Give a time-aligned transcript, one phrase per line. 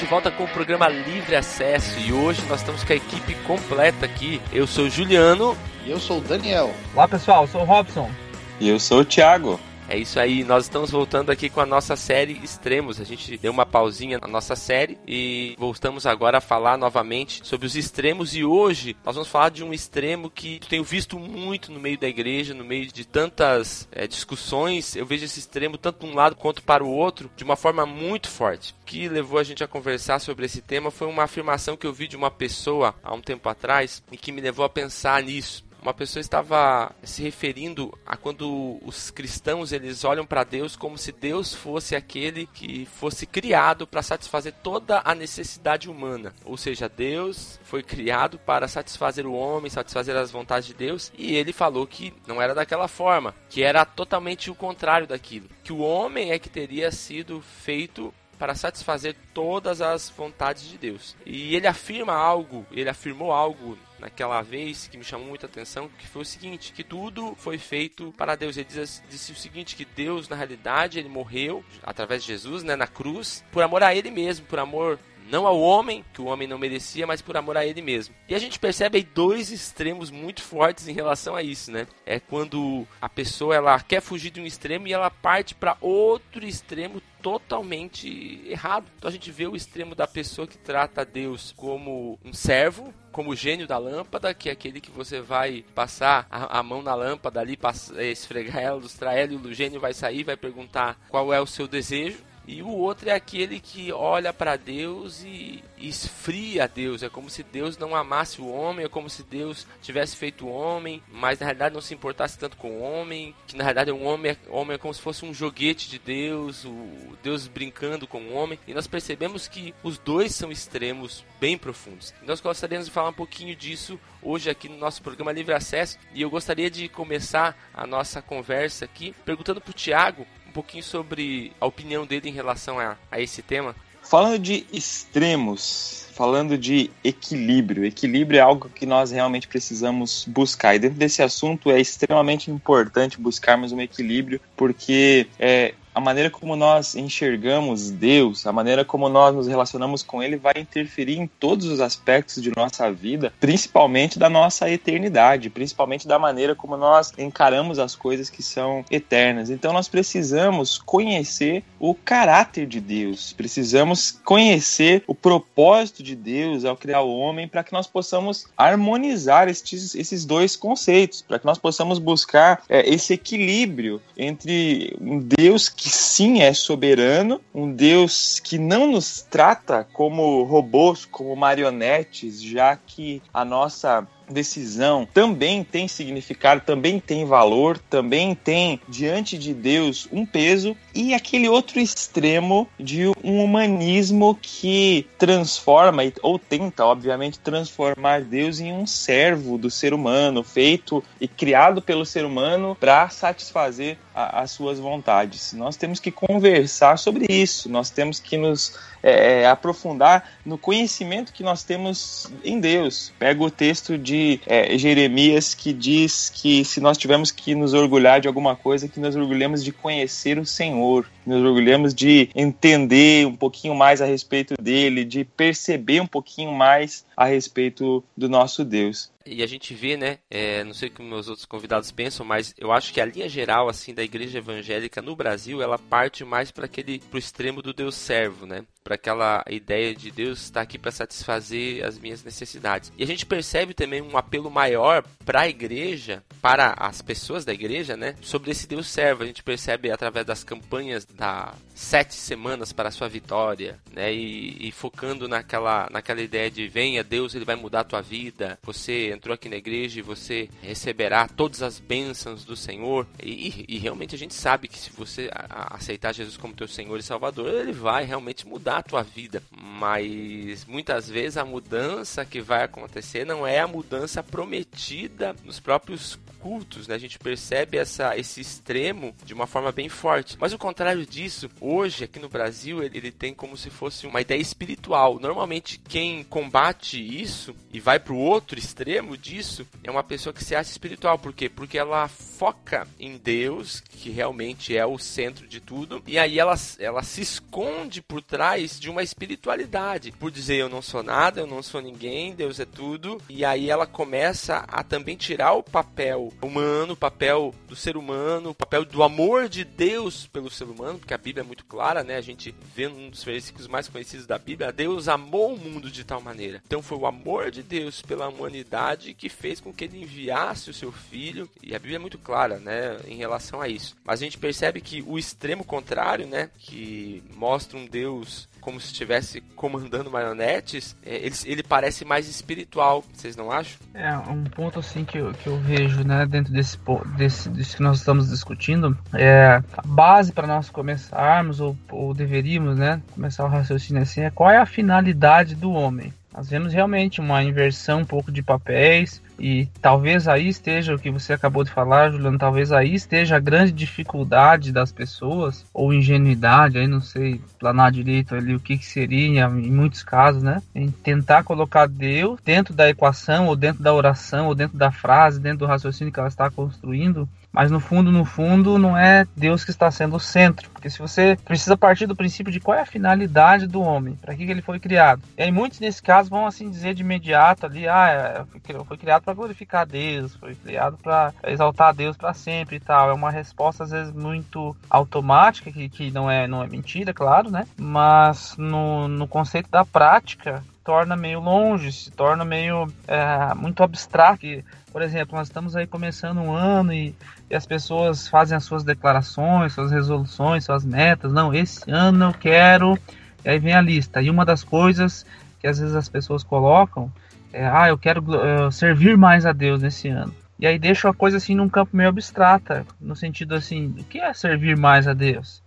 [0.00, 4.06] de volta com o programa Livre Acesso e hoje nós estamos com a equipe completa
[4.06, 4.40] aqui.
[4.50, 5.54] Eu sou o Juliano.
[5.84, 6.74] E eu sou o Daniel.
[6.94, 8.10] Olá pessoal, eu sou o Robson.
[8.58, 9.60] E eu sou o Thiago.
[9.90, 13.00] É isso aí, nós estamos voltando aqui com a nossa série Extremos.
[13.00, 17.66] A gente deu uma pausinha na nossa série e voltamos agora a falar novamente sobre
[17.66, 18.32] os extremos.
[18.36, 22.06] E hoje nós vamos falar de um extremo que tenho visto muito no meio da
[22.06, 24.94] igreja, no meio de tantas é, discussões.
[24.94, 27.84] Eu vejo esse extremo tanto de um lado quanto para o outro de uma forma
[27.84, 28.76] muito forte.
[28.82, 31.92] O que levou a gente a conversar sobre esse tema foi uma afirmação que eu
[31.92, 35.68] vi de uma pessoa há um tempo atrás e que me levou a pensar nisso
[35.82, 41.12] uma pessoa estava se referindo a quando os cristãos eles olham para Deus como se
[41.12, 46.34] Deus fosse aquele que fosse criado para satisfazer toda a necessidade humana.
[46.44, 51.34] Ou seja, Deus foi criado para satisfazer o homem, satisfazer as vontades de Deus, e
[51.34, 55.78] ele falou que não era daquela forma, que era totalmente o contrário daquilo, que o
[55.78, 61.14] homem é que teria sido feito para satisfazer todas as vontades de Deus.
[61.26, 66.06] E ele afirma algo, ele afirmou algo naquela vez que me chamou muita atenção, que
[66.06, 68.56] foi o seguinte, que tudo foi feito para Deus.
[68.56, 72.76] Ele diz, disse o seguinte, que Deus, na realidade, ele morreu através de Jesus, né,
[72.76, 74.98] na cruz, por amor a ele mesmo, por amor
[75.30, 78.14] não ao homem, que o homem não merecia, mas por amor a ele mesmo.
[78.28, 81.86] E a gente percebe aí dois extremos muito fortes em relação a isso, né?
[82.04, 86.44] É quando a pessoa ela quer fugir de um extremo e ela parte para outro
[86.44, 88.86] extremo totalmente errado.
[88.96, 93.32] Então a gente vê o extremo da pessoa que trata Deus como um servo, como
[93.32, 96.94] o gênio da lâmpada, que é aquele que você vai passar a, a mão na
[96.94, 101.30] lâmpada ali, passar, esfregar ela, ilustrar ela, e o gênio vai sair, vai perguntar qual
[101.30, 102.16] é o seu desejo.
[102.50, 107.00] E o outro é aquele que olha para Deus e esfria Deus.
[107.00, 110.50] É como se Deus não amasse o homem, é como se Deus tivesse feito o
[110.50, 113.36] homem, mas na realidade não se importasse tanto com o homem.
[113.46, 116.64] Que na realidade um homem, é, homem é como se fosse um joguete de Deus,
[116.64, 118.58] o Deus brincando com o homem.
[118.66, 122.12] E nós percebemos que os dois são extremos bem profundos.
[122.20, 126.00] E nós gostaríamos de falar um pouquinho disso hoje aqui no nosso programa Livre Acesso.
[126.12, 130.82] E eu gostaria de começar a nossa conversa aqui perguntando para o Tiago um pouquinho
[130.82, 133.74] sobre a opinião dele em relação a, a esse tema?
[134.02, 137.84] Falando de extremos, falando de equilíbrio.
[137.84, 140.74] Equilíbrio é algo que nós realmente precisamos buscar.
[140.74, 146.56] E dentro desse assunto é extremamente importante buscarmos um equilíbrio, porque é, a maneira como
[146.56, 151.66] nós enxergamos Deus, a maneira como nós nos relacionamos com Ele vai interferir em todos
[151.66, 157.78] os aspectos de nossa vida, principalmente da nossa eternidade, principalmente da maneira como nós encaramos
[157.78, 159.50] as coisas que são eternas.
[159.50, 166.78] Então nós precisamos conhecer o caráter de Deus, precisamos conhecer o propósito de Deus ao
[166.78, 171.58] criar o homem para que nós possamos harmonizar estes, esses dois conceitos, para que nós
[171.58, 178.58] possamos buscar é, esse equilíbrio entre um Deus que sim é soberano, um Deus que
[178.58, 186.62] não nos trata como robôs, como marionetes, já que a nossa decisão também tem significado,
[186.64, 193.08] também tem valor, também tem diante de Deus um peso e aquele outro extremo de
[193.22, 200.42] um humanismo que transforma ou tenta, obviamente, transformar Deus em um servo do ser humano,
[200.42, 205.52] feito e criado pelo ser humano para satisfazer a, as suas vontades.
[205.52, 211.42] Nós temos que conversar sobre isso, nós temos que nos é, aprofundar no conhecimento que
[211.42, 213.12] nós temos em Deus.
[213.18, 218.20] Pega o texto de é, Jeremias que diz que se nós tivermos que nos orgulhar
[218.20, 223.36] de alguma coisa, que nós orgulhemos de conhecer o Senhor, nos orgulhamos de entender um
[223.36, 229.10] pouquinho mais a respeito dele, de perceber um pouquinho mais a respeito do nosso Deus.
[229.26, 230.18] E a gente vê, né?
[230.30, 233.28] É, não sei o que meus outros convidados pensam, mas eu acho que a linha
[233.28, 237.72] geral assim da igreja evangélica no Brasil, ela parte mais para aquele pro extremo do
[237.72, 238.64] Deus servo, né?
[238.82, 242.90] Para aquela ideia de Deus estar aqui para satisfazer as minhas necessidades.
[242.96, 247.52] E a gente percebe também um apelo maior para a igreja, para as pessoas da
[247.52, 248.14] igreja, né?
[248.22, 249.22] Sobre esse Deus servo.
[249.22, 254.12] A gente percebe através das campanhas da sete semanas para a sua vitória, né?
[254.12, 258.58] E, e focando naquela, naquela ideia de venha Deus, ele vai mudar a tua vida.
[258.62, 263.06] Você entrou aqui na igreja e você receberá todas as bênçãos do Senhor.
[263.22, 267.02] E, e, realmente a gente sabe que se você aceitar Jesus como teu Senhor e
[267.02, 269.42] Salvador, ele vai realmente mudar a tua vida.
[269.50, 276.18] Mas muitas vezes a mudança que vai acontecer não é a mudança prometida nos próprios
[276.40, 276.94] cultos, né?
[276.94, 280.36] A gente percebe essa, esse extremo de uma forma bem forte.
[280.40, 284.20] Mas o contrário disso, hoje aqui no Brasil, ele, ele tem como se fosse uma
[284.20, 285.20] ideia espiritual.
[285.20, 290.44] Normalmente quem combate isso e vai para o outro extremo disso é uma pessoa que
[290.44, 291.18] se acha espiritual.
[291.18, 291.48] Por quê?
[291.48, 296.54] Porque ela foca em Deus, que realmente é o centro de tudo, e aí ela,
[296.78, 301.46] ela se esconde por trás de uma espiritualidade, por dizer eu não sou nada, eu
[301.46, 306.32] não sou ninguém, Deus é tudo, e aí ela começa a também tirar o papel
[306.40, 310.98] humano, o papel do ser humano, o papel do amor de Deus pelo ser humano,
[310.98, 312.16] porque a Bíblia é muito clara, né?
[312.16, 316.04] A gente vê um dos versículos mais conhecidos da Bíblia, Deus amou o mundo de
[316.04, 316.62] tal maneira.
[316.66, 320.74] Então foi o amor de Deus pela humanidade que fez com que ele enviasse o
[320.74, 323.96] seu filho, e a Bíblia é muito clara, né, em relação a isso.
[324.04, 328.88] Mas a gente percebe que o extremo contrário, né, que mostra um Deus como se
[328.88, 333.78] estivesse comandando marionetes, é, ele, ele parece mais espiritual, vocês não acham?
[333.94, 336.78] É, um ponto assim que eu, que eu vejo, né, dentro desse,
[337.16, 342.78] desse, desse que nós estamos discutindo, é a base para nós começarmos, ou, ou deveríamos,
[342.78, 346.12] né, começar o raciocínio assim, é qual é a finalidade do homem?
[346.34, 351.10] Nós vemos realmente uma inversão um pouco de papéis, e talvez aí esteja o que
[351.10, 356.78] você acabou de falar, Juliano, talvez aí esteja a grande dificuldade das pessoas, ou ingenuidade,
[356.78, 360.62] aí não sei planar direito ali o que, que seria em muitos casos, né?
[360.74, 365.40] Em tentar colocar Deus dentro da equação, ou dentro da oração, ou dentro da frase,
[365.40, 369.64] dentro do raciocínio que ela está construindo, mas no fundo, no fundo, não é Deus
[369.64, 370.70] que está sendo o centro.
[370.70, 374.34] Porque se você precisa partir do princípio de qual é a finalidade do homem, para
[374.34, 375.22] que, que ele foi criado.
[375.36, 379.22] E aí muitos nesse caso vão assim dizer de imediato ali, ah, é, foi criado
[379.22, 383.10] para glorificar Deus, foi criado para exaltar Deus para sempre e tal.
[383.10, 387.50] É uma resposta às vezes muito automática, que, que não, é, não é mentira, claro,
[387.50, 387.66] né?
[387.76, 394.44] Mas no, no conceito da prática, torna meio longe, se torna meio é, muito abstrato.
[394.90, 397.14] Por exemplo, nós estamos aí começando um ano e,
[397.48, 401.32] e, as pessoas fazem as suas declarações, suas resoluções, suas metas.
[401.32, 402.98] Não, esse ano eu quero.
[403.44, 404.20] E aí vem a lista.
[404.20, 405.24] E uma das coisas
[405.60, 407.08] que às vezes as pessoas colocam
[407.52, 410.34] é: ah, eu quero uh, servir mais a Deus nesse ano.
[410.58, 414.18] E aí deixa a coisa assim num campo meio abstrata, no sentido assim: o que
[414.18, 415.62] é servir mais a Deus?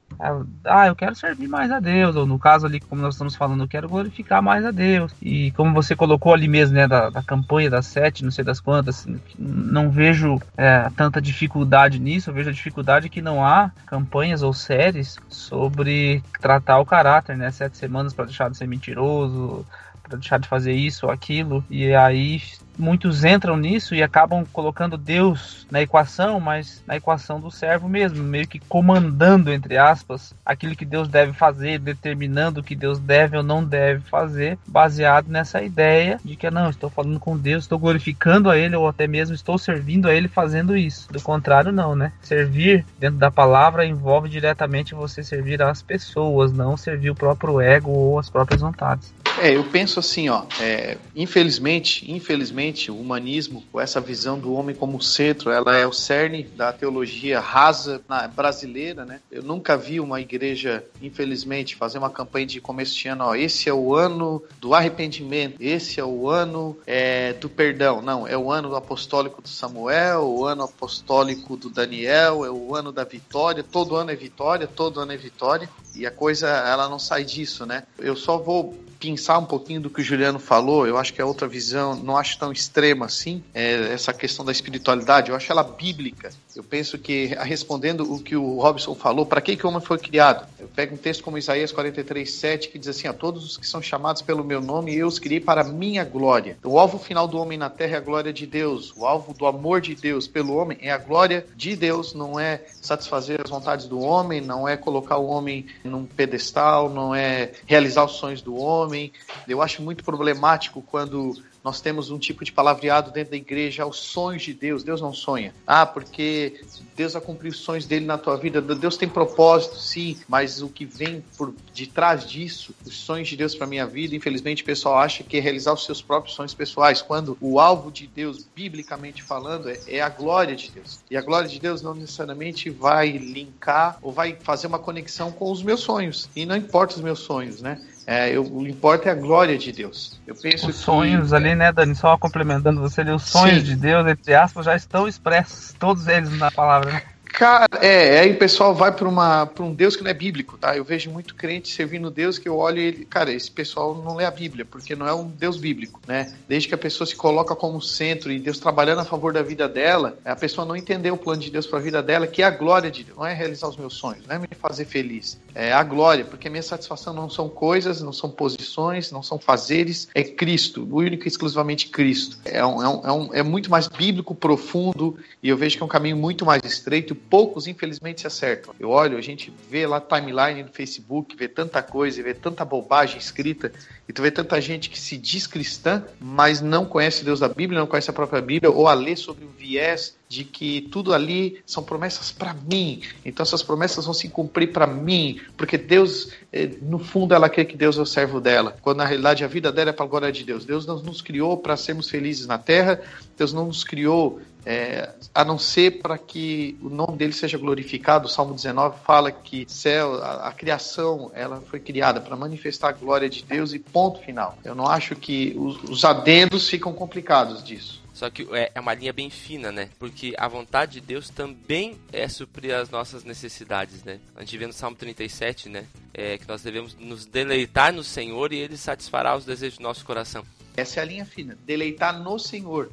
[0.66, 3.64] Ah, eu quero servir mais a Deus, ou no caso ali, como nós estamos falando,
[3.64, 5.14] eu quero glorificar mais a Deus.
[5.22, 8.60] E como você colocou ali mesmo, né, da, da campanha das sete, não sei das
[8.60, 9.08] quantas,
[9.38, 14.54] não vejo é, tanta dificuldade nisso, eu vejo a dificuldade que não há campanhas ou
[14.54, 19.66] séries sobre tratar o caráter, né, sete semanas para deixar de ser mentiroso,
[20.04, 22.42] para deixar de fazer isso ou aquilo, e aí
[22.78, 28.24] muitos entram nisso e acabam colocando Deus na equação, mas na equação do servo mesmo,
[28.24, 33.38] meio que comandando, entre aspas, aquilo que Deus deve fazer, determinando o que Deus deve
[33.38, 37.80] ou não deve fazer, baseado nessa ideia de que não, estou falando com Deus, estou
[37.80, 41.12] glorificando a Ele ou até mesmo estou servindo a Ele fazendo isso.
[41.12, 42.12] Do contrário, não, né?
[42.22, 47.92] Servir dentro da palavra envolve diretamente você servir às pessoas, não servir o próprio ego
[47.92, 49.14] ou as próprias vontades.
[49.42, 54.76] É, eu penso assim, ó, é, infelizmente, infelizmente, o humanismo, com essa visão do homem
[54.76, 58.02] como centro, ela é o cerne da teologia rasa
[58.36, 59.20] brasileira, né?
[59.32, 63.68] Eu nunca vi uma igreja, infelizmente, fazer uma campanha de começo de ano, ó, esse
[63.68, 68.02] é o ano do arrependimento, esse é o ano é, do perdão.
[68.02, 72.92] Não, é o ano apostólico do Samuel, o ano apostólico do Daniel, é o ano
[72.92, 77.00] da vitória, todo ano é vitória, todo ano é vitória, e a coisa, ela não
[77.00, 77.84] sai disso, né?
[77.98, 81.26] Eu só vou pensar um pouquinho do que o Juliano falou, eu acho que é
[81.26, 85.64] outra visão, não acho tão extrema assim, é essa questão da espiritualidade, eu acho ela
[85.64, 86.32] bíblica.
[86.56, 89.98] Eu penso que, respondendo o que o Robson falou, para que, que o homem foi
[89.98, 90.48] criado?
[90.60, 93.68] Eu pego um texto como Isaías 43, 7, que diz assim: a todos os que
[93.68, 96.58] são chamados pelo meu nome, eu os criei para a minha glória.
[96.64, 99.48] O alvo final do homem na terra é a glória de Deus, o alvo do
[99.48, 103.88] amor de Deus pelo homem é a glória de Deus, não é satisfazer as vontades
[103.88, 108.56] do homem, não é colocar o homem num pedestal, não é realizar os sonhos do
[108.56, 109.12] homem.
[109.48, 113.98] Eu acho muito problemático quando nós temos um tipo de palavreado dentro da igreja, os
[113.98, 114.84] sonhos de Deus.
[114.84, 115.54] Deus não sonha.
[115.66, 116.62] Ah, porque
[116.96, 118.62] Deus vai cumprir os sonhos dele na tua vida.
[118.62, 123.56] Deus tem propósito, sim, mas o que vem por detrás disso, os sonhos de Deus
[123.56, 127.02] para minha vida, infelizmente o pessoal acha que é realizar os seus próprios sonhos pessoais,
[127.02, 131.00] quando o alvo de Deus, biblicamente falando, é, é a glória de Deus.
[131.10, 135.52] E a glória de Deus não necessariamente vai linkar ou vai fazer uma conexão com
[135.52, 136.30] os meus sonhos.
[136.36, 137.82] E não importa os meus sonhos, né?
[138.06, 140.20] É, eu, o importa é a glória de Deus.
[140.28, 141.96] Eu penso os que, sonhos ali, né, Dani?
[141.96, 143.64] Só complementando você, ali, os sonhos Sim.
[143.64, 146.92] de Deus, entre aspas, já estão expressos, todos eles na palavra.
[146.92, 147.02] Né?
[147.34, 150.78] Cara, é, aí o pessoal vai para um Deus que não é bíblico, tá?
[150.78, 154.16] Eu vejo muito crente servindo Deus que eu olho e ele, cara, esse pessoal não
[154.16, 156.32] lê a Bíblia, porque não é um Deus bíblico, né?
[156.48, 159.68] Desde que a pessoa se coloca como centro e Deus trabalhando a favor da vida
[159.68, 162.46] dela, a pessoa não entendeu o plano de Deus para a vida dela, que é
[162.46, 165.40] a glória de Deus, não é realizar os meus sonhos, não é me fazer feliz,
[165.56, 170.08] é a glória, porque minha satisfação não são coisas, não são posições, não são fazeres,
[170.14, 172.38] é Cristo, o único e exclusivamente Cristo.
[172.46, 175.82] É, um, é, um, é, um, é muito mais bíblico, profundo, e eu vejo que
[175.82, 178.74] é um caminho muito mais estreito poucos, infelizmente, se acertam.
[178.80, 183.18] Eu olho, a gente vê lá timeline no Facebook, vê tanta coisa, vê tanta bobagem
[183.18, 183.72] escrita,
[184.08, 187.80] e tu vê tanta gente que se diz cristã, mas não conhece Deus da Bíblia,
[187.80, 191.62] não conhece a própria Bíblia, ou a lê sobre o viés de que tudo ali
[191.66, 193.02] são promessas para mim.
[193.24, 197.66] Então essas promessas vão se cumprir para mim, porque Deus, eh, no fundo, ela quer
[197.66, 200.10] que Deus é o servo dela, quando na realidade a vida dela é para a
[200.10, 200.66] glória de Deus.
[200.66, 203.00] Deus não nos criou para sermos felizes na terra,
[203.38, 208.28] Deus não nos criou é, a não ser para que o nome dele seja glorificado.
[208.28, 212.94] O Salmo 19 fala que céu, a, a criação, ela foi criada para manifestar a
[212.94, 214.58] glória de Deus e ponto final.
[214.66, 218.02] Eu não acho que os, os adendos ficam complicados disso.
[218.14, 219.90] Só que é, é uma linha bem fina, né?
[219.98, 224.20] Porque a vontade de Deus também é suprir as nossas necessidades, né?
[224.36, 225.86] A gente vê no Salmo 37, né?
[226.14, 230.06] É, que nós devemos nos deleitar no Senhor e Ele satisfará os desejos do nosso
[230.06, 230.46] coração.
[230.76, 231.58] Essa é a linha fina.
[231.66, 232.92] Deleitar no Senhor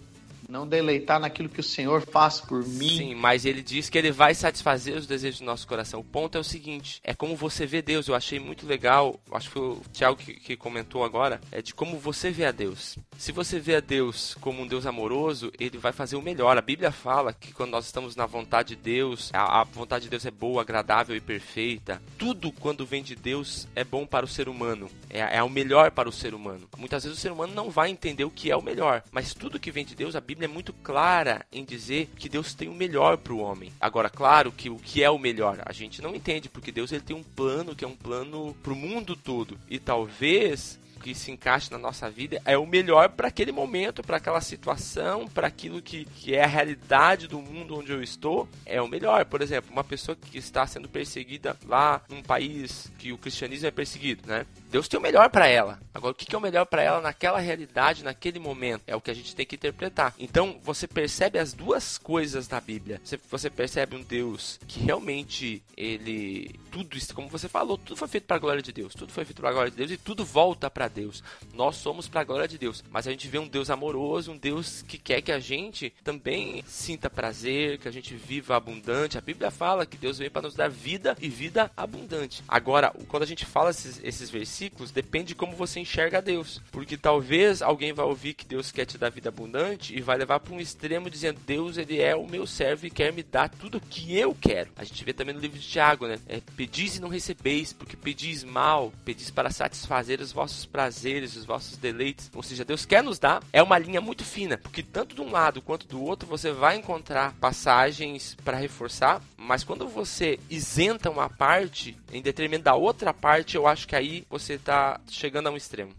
[0.51, 2.89] não deleitar naquilo que o Senhor faz por mim.
[2.89, 6.01] Sim, mas ele diz que ele vai satisfazer os desejos do nosso coração.
[6.01, 8.09] O ponto é o seguinte: é como você vê Deus.
[8.09, 11.73] Eu achei muito legal, acho que foi o Tiago que, que, comentou agora, é de
[11.73, 12.99] como você vê a Deus.
[13.17, 16.57] Se você vê a Deus como um Deus amoroso, ele vai fazer o melhor.
[16.57, 20.11] A Bíblia fala que quando nós estamos na vontade de Deus, a, a vontade de
[20.11, 22.03] Deus é boa, agradável e perfeita.
[22.19, 24.91] Tudo quando vem de Deus é bom para o ser humano.
[25.09, 26.69] É, é o melhor para o ser humano.
[26.77, 29.61] Muitas vezes o ser humano não vai entender o que é o melhor, mas tudo
[29.61, 32.69] que vem de Deus, a Bíblia Bíblia é muito clara em dizer que Deus tem
[32.69, 33.71] o melhor para o homem.
[33.79, 37.03] Agora, claro que o que é o melhor a gente não entende, porque Deus ele
[37.03, 39.59] tem um plano que é um plano para o mundo todo.
[39.69, 44.19] E talvez que se encaixe na nossa vida é o melhor para aquele momento, para
[44.19, 48.81] aquela situação, para aquilo que, que é a realidade do mundo onde eu estou, é
[48.81, 49.25] o melhor.
[49.25, 53.71] Por exemplo, uma pessoa que está sendo perseguida lá num país que o cristianismo é
[53.71, 54.47] perseguido, né?
[54.71, 55.81] Deus tem o melhor para ela.
[55.93, 58.85] Agora, o que é o melhor para ela naquela realidade, naquele momento?
[58.87, 60.15] É o que a gente tem que interpretar.
[60.17, 63.01] Então, você percebe as duas coisas na Bíblia.
[63.03, 68.07] Você, você percebe um Deus que realmente ele tudo isso, como você falou, tudo foi
[68.07, 68.95] feito para a glória de Deus.
[68.95, 71.21] Tudo foi feito para a glória de Deus e tudo volta para Deus.
[71.53, 72.85] Nós somos para a glória de Deus.
[72.89, 76.63] Mas a gente vê um Deus amoroso, um Deus que quer que a gente também
[76.69, 79.19] sinta prazer, que a gente viva abundante.
[79.19, 82.45] A Bíblia fala que Deus veio para nos dar vida e vida abundante.
[82.47, 84.60] Agora, quando a gente fala esses, esses versículos
[84.93, 86.61] depende de como você enxerga Deus.
[86.71, 90.41] Porque talvez alguém vai ouvir que Deus quer te dar vida abundante e vai levar
[90.41, 93.79] para um extremo dizendo: Deus, ele é o meu servo e quer me dar tudo
[93.79, 94.71] o que eu quero.
[94.77, 96.19] A gente vê também no livro de Tiago, né?
[96.29, 101.45] É, pedis e não recebeis, porque pedis mal, pedis para satisfazer os vossos prazeres, os
[101.45, 102.31] vossos deleites.
[102.35, 103.43] Ou seja, Deus quer nos dar.
[103.53, 106.77] É uma linha muito fina, porque tanto de um lado quanto do outro você vai
[106.77, 113.57] encontrar passagens para reforçar, mas quando você isenta uma parte em detrimento da outra parte,
[113.57, 115.93] eu acho que aí você você está chegando a um extremo.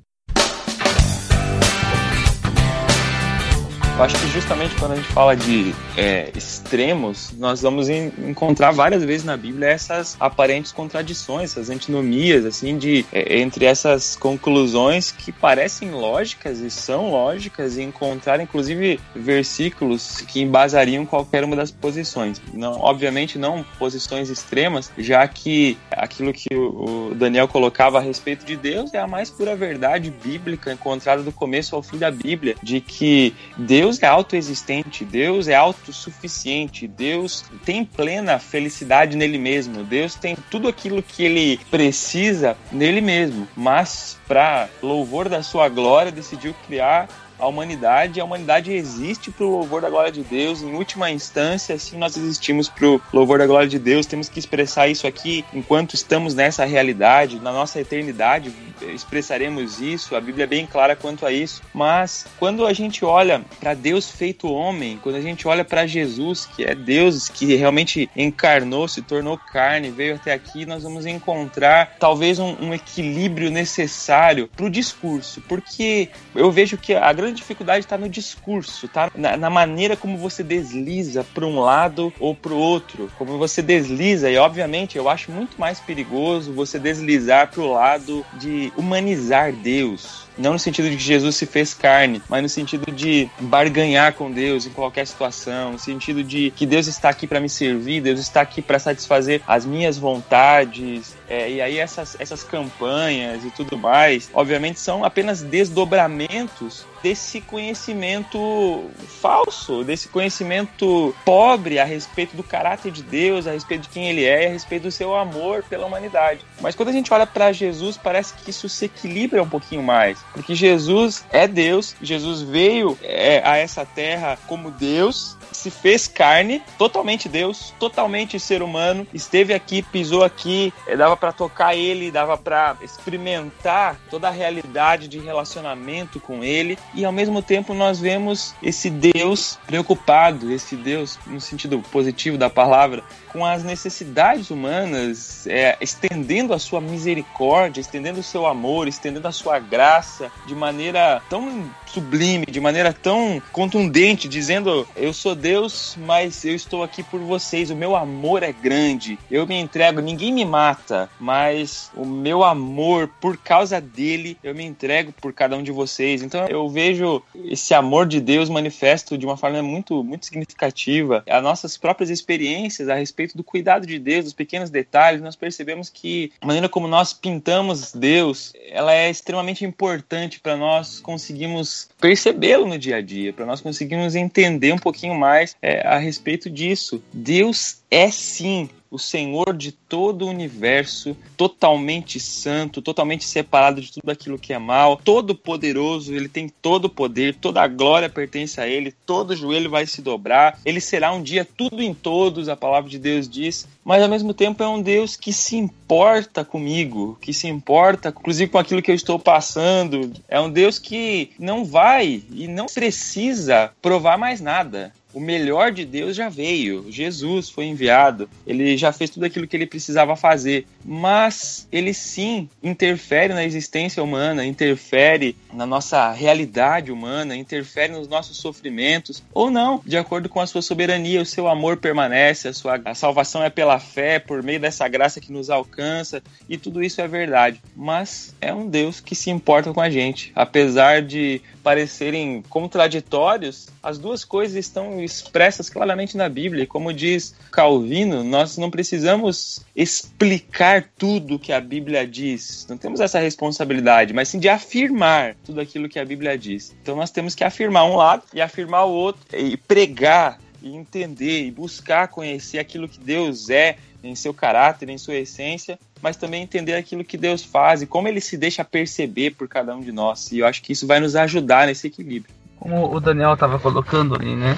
[4.02, 8.72] Eu acho que justamente quando a gente fala de é, extremos, nós vamos em, encontrar
[8.72, 15.12] várias vezes na Bíblia essas aparentes contradições, essas antinomias, assim, de é, entre essas conclusões
[15.12, 21.70] que parecem lógicas e são lógicas e encontrar, inclusive, versículos que embasariam qualquer uma das
[21.70, 22.42] posições.
[22.54, 28.56] Não, obviamente, não posições extremas, já que aquilo que o Daniel colocava a respeito de
[28.56, 32.82] Deus é a mais pura verdade bíblica encontrada do começo ao fim da Bíblia, de
[32.82, 40.36] que Deus é autoexistente, Deus é autossuficiente, Deus tem plena felicidade nele mesmo, Deus tem
[40.50, 47.08] tudo aquilo que ele precisa nele mesmo, mas para louvor da sua glória decidiu criar
[47.42, 48.22] a humanidade.
[48.22, 50.62] A humanidade existe para o louvor da glória de Deus.
[50.62, 54.06] Em última instância, assim nós existimos para o louvor da glória de Deus.
[54.06, 57.40] Temos que expressar isso aqui enquanto estamos nessa realidade.
[57.40, 60.16] Na nossa eternidade expressaremos isso.
[60.16, 61.62] A Bíblia é bem clara quanto a isso.
[61.74, 66.46] Mas quando a gente olha para Deus feito homem, quando a gente olha para Jesus,
[66.46, 71.96] que é Deus que realmente encarnou, se tornou carne, veio até aqui, nós vamos encontrar
[72.00, 75.42] talvez um, um equilíbrio necessário para o discurso.
[75.48, 79.10] Porque eu vejo que a grande grande dificuldade está no discurso, tá?
[79.16, 83.62] Na, na, maneira como você desliza para um lado ou para o outro, como você
[83.62, 89.54] desliza e obviamente eu acho muito mais perigoso você deslizar para o lado de humanizar
[89.54, 94.14] Deus, não no sentido de que Jesus se fez carne, mas no sentido de barganhar
[94.14, 98.02] com Deus em qualquer situação, no sentido de que Deus está aqui para me servir,
[98.02, 101.16] Deus está aqui para satisfazer as minhas vontades.
[101.28, 108.90] É, e aí essas, essas campanhas e tudo mais, obviamente são apenas desdobramentos desse conhecimento
[109.22, 114.24] falso, desse conhecimento pobre a respeito do caráter de Deus, a respeito de quem ele
[114.24, 116.42] é, a respeito do seu amor pela humanidade.
[116.60, 120.20] Mas quando a gente olha para Jesus, parece que isso se equilibra um pouquinho mais,
[120.34, 126.62] porque Jesus é Deus, Jesus veio é, a essa terra como Deus, se fez carne,
[126.78, 132.38] totalmente Deus, totalmente ser humano, esteve aqui, pisou aqui, eh, dava para tocar ele, dava
[132.38, 138.56] para experimentar toda a realidade de relacionamento com ele, e ao mesmo tempo nós vemos
[138.64, 145.78] esse Deus preocupado, esse Deus no sentido positivo da palavra, com as necessidades humanas, é,
[145.80, 151.70] estendendo a sua misericórdia, estendendo o seu amor, estendendo a sua graça de maneira tão
[151.86, 157.70] sublime, de maneira tão contundente, dizendo: Eu sou Deus, mas eu estou aqui por vocês,
[157.70, 163.10] o meu amor é grande, eu me entrego, ninguém me mata, mas o meu amor,
[163.20, 166.22] por causa dele, eu me entrego por cada um de vocês.
[166.22, 171.24] Então eu vejo esse amor de Deus manifesto de uma forma muito, muito significativa.
[171.30, 175.36] As nossas próprias experiências a respeito respeito do cuidado de Deus, dos pequenos detalhes, nós
[175.36, 180.11] percebemos que a maneira como nós pintamos Deus, ela é extremamente importante
[180.42, 185.56] para nós conseguirmos percebê-lo no dia a dia, para nós conseguirmos entender um pouquinho mais
[185.62, 187.02] é, a respeito disso.
[187.14, 194.10] Deus é sim o Senhor de todo o universo, totalmente santo, totalmente separado de tudo
[194.12, 198.60] aquilo que é mal, todo poderoso, ele tem todo o poder, toda a glória pertence
[198.60, 202.58] a ele, todo joelho vai se dobrar, ele será um dia tudo em todos, a
[202.58, 207.18] palavra de Deus diz, mas ao mesmo tempo é um Deus que se importa comigo,
[207.22, 210.12] que se importa, inclusive com aquilo que eu estou passando.
[210.28, 214.94] É um Deus que não vai e não precisa provar mais nada.
[215.14, 216.86] O melhor de Deus já veio.
[216.90, 218.30] Jesus foi enviado.
[218.46, 220.66] Ele já fez tudo aquilo que ele precisava fazer.
[220.84, 228.38] Mas ele sim interfere na existência humana, interfere na nossa realidade humana, interfere nos nossos
[228.38, 229.24] sofrimentos.
[229.34, 232.96] Ou não, de acordo com a sua soberania, o seu amor permanece, a sua a
[232.96, 236.24] salvação é pela fé, por meio dessa graça que nos alcança.
[236.48, 237.62] E tudo isso é verdade.
[237.76, 240.32] Mas é um Deus que se importa com a gente.
[240.36, 246.68] Apesar de parecerem contraditórios, as duas coisas estão expressas claramente na Bíblia.
[246.68, 252.66] Como diz Calvino, nós não precisamos explicar tudo que a Bíblia diz.
[252.70, 256.76] Não temos essa responsabilidade, mas sim de afirmar tudo aquilo que a Bíblia diz.
[256.82, 261.46] Então nós temos que afirmar um lado e afirmar o outro e pregar e entender
[261.46, 266.44] e buscar conhecer aquilo que Deus é em seu caráter, em sua essência, mas também
[266.44, 269.92] entender aquilo que Deus faz e como ele se deixa perceber por cada um de
[269.92, 270.32] nós.
[270.32, 272.34] E eu acho que isso vai nos ajudar nesse equilíbrio.
[272.58, 274.58] Como o Daniel estava colocando ali, né,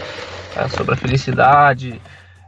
[0.55, 2.01] é, sobre a felicidade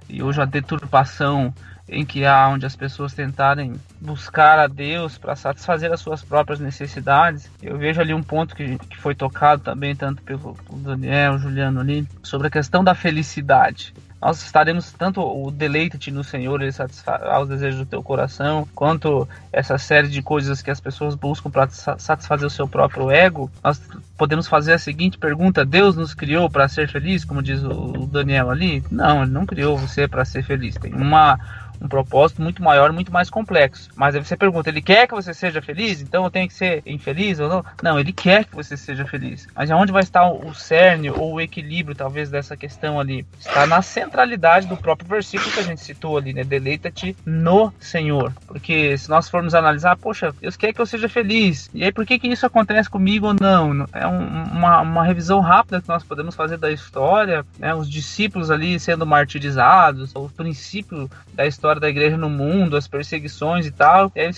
[0.07, 1.53] e hoje a deturpação
[1.87, 6.59] em que há onde as pessoas tentarem buscar a Deus para satisfazer as suas próprias
[6.59, 7.49] necessidades.
[7.61, 12.07] Eu vejo ali um ponto que, que foi tocado também tanto pelo Daniel, Juliano ali,
[12.23, 17.47] sobre a questão da felicidade nós estaremos tanto o deleite-te no Senhor, ele satisfará os
[17.47, 22.47] desejos do teu coração, quanto essa série de coisas que as pessoas buscam para satisfazer
[22.47, 23.51] o seu próprio ego.
[23.63, 23.79] Nós
[24.17, 28.49] podemos fazer a seguinte pergunta: Deus nos criou para ser feliz, como diz o Daniel
[28.49, 28.83] ali?
[28.89, 30.75] Não, ele não criou você para ser feliz.
[30.75, 31.39] Tem uma
[31.81, 33.89] um propósito muito maior, muito mais complexo.
[33.95, 36.01] Mas aí você pergunta, ele quer que você seja feliz?
[36.01, 37.65] Então eu tenho que ser infeliz ou não?
[37.81, 39.47] Não, ele quer que você seja feliz.
[39.55, 43.25] Mas aonde vai estar o cerne ou o equilíbrio, talvez, dessa questão ali?
[43.39, 46.43] Está na centralidade do próprio versículo que a gente citou ali, né?
[46.43, 48.33] Deleita-te no Senhor.
[48.47, 51.69] Porque se nós formos analisar, poxa, Deus quer que eu seja feliz.
[51.73, 53.85] E aí por que que isso acontece comigo ou não?
[53.93, 57.73] É um, uma, uma revisão rápida que nós podemos fazer da história, né?
[57.73, 62.87] Os discípulos ali sendo martirizados, o princípio da história história da igreja no mundo, as
[62.87, 64.11] perseguições e tal.
[64.15, 64.31] E aí,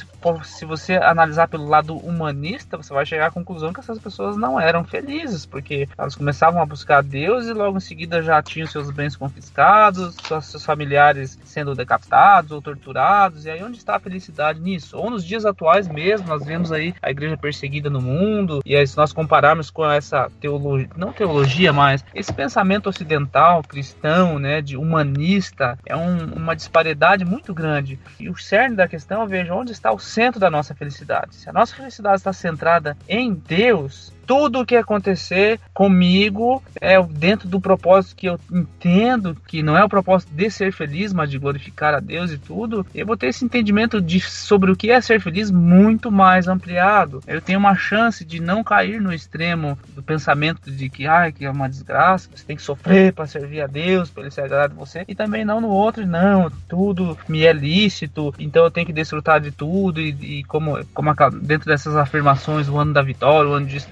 [0.44, 4.58] se você analisar pelo lado humanista, você vai chegar à conclusão que essas pessoas não
[4.60, 8.90] eram felizes, porque elas começavam a buscar Deus e logo em seguida já tinham seus
[8.92, 13.46] bens confiscados, seus familiares sendo decapitados ou torturados.
[13.46, 14.98] E aí, onde está a felicidade nisso?
[14.98, 18.88] Ou nos dias atuais mesmo, nós vemos aí a igreja perseguida no mundo, e aí,
[18.88, 24.78] se nós compararmos com essa teologia, não teologia, mas esse pensamento ocidental, cristão, né, de
[24.78, 28.00] humanista, é um, uma disparidade muito grande.
[28.20, 31.36] E o cerne da questão, eu vejo onde está o centro da nossa felicidade.
[31.36, 37.48] Se a nossa felicidade está centrada em Deus, tudo o que acontecer comigo é dentro
[37.48, 41.40] do propósito que eu entendo que não é o propósito de ser feliz, mas de
[41.40, 45.00] glorificar a Deus e tudo, eu vou ter esse entendimento de, sobre o que é
[45.00, 47.24] ser feliz muito mais ampliado.
[47.26, 51.46] Eu tenho uma chance de não cair no extremo do pensamento de que, ah, que
[51.46, 54.70] é uma desgraça, você tem que sofrer para servir a Deus, para ele se agradar
[54.70, 58.86] de você, e também não no outro, não, tudo me é lícito, então eu tenho
[58.86, 63.50] que desfrutar de tudo, e, e como, como dentro dessas afirmações, o ano da vitória,
[63.50, 63.88] o ano disso,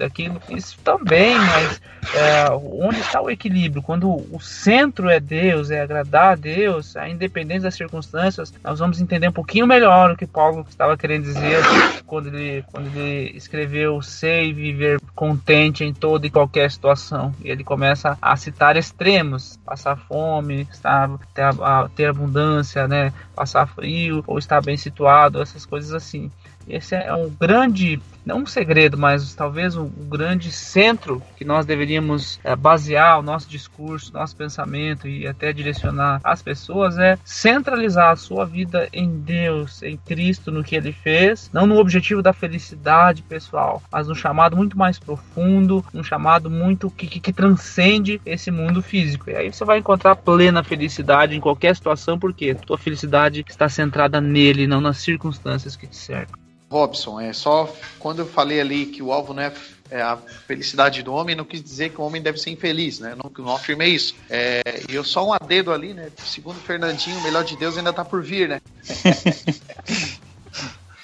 [0.50, 1.80] isso também, mas
[2.14, 3.82] é, onde está o equilíbrio?
[3.82, 9.00] Quando o centro é Deus, é agradar a Deus, a independente das circunstâncias, nós vamos
[9.00, 11.62] entender um pouquinho melhor o que Paulo estava querendo dizer
[12.06, 17.34] quando ele, quando ele escreveu sei viver contente em toda e qualquer situação.
[17.42, 21.44] E ele começa a citar extremos, passar fome, estar, ter,
[21.94, 26.30] ter abundância, né, passar frio ou estar bem situado, essas coisas assim.
[26.68, 32.40] Esse é um grande, não um segredo, mas talvez um, grande centro que nós deveríamos
[32.42, 38.16] é, basear o nosso discurso, nosso pensamento e até direcionar as pessoas é centralizar a
[38.16, 43.22] sua vida em Deus, em Cristo, no que Ele fez, não no objetivo da felicidade
[43.22, 48.50] pessoal, mas um chamado muito mais profundo, um chamado muito que, que, que transcende esse
[48.50, 49.30] mundo físico.
[49.30, 54.20] E aí você vai encontrar plena felicidade em qualquer situação, porque tua felicidade está centrada
[54.20, 56.45] nele, não nas circunstâncias que te cercam.
[56.70, 59.52] Robson, é só quando eu falei ali que o alvo não é,
[59.90, 63.14] é a felicidade do homem, não quis dizer que o homem deve ser infeliz, né?
[63.14, 64.14] Não, não afirmei isso.
[64.28, 66.10] É, e eu só um adedo ali, né?
[66.18, 68.60] Segundo o Fernandinho, o melhor de Deus ainda tá por vir, né?